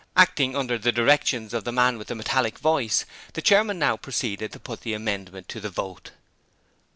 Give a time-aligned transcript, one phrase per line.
[0.17, 4.51] Acting under the directions of the man with the metallic voice, the chairman now proceeded
[4.51, 6.09] to put the amendment to the vote.